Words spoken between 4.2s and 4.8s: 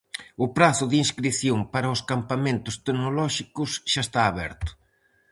aberto.